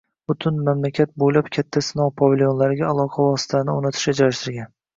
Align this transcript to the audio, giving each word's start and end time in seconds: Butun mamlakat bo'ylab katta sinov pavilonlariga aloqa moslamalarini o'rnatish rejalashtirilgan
Butun 0.31 0.55
mamlakat 0.69 1.13
bo'ylab 1.23 1.51
katta 1.59 1.83
sinov 1.89 2.09
pavilonlariga 2.23 2.89
aloqa 2.95 3.29
moslamalarini 3.29 3.79
o'rnatish 3.79 4.13
rejalashtirilgan 4.15 4.77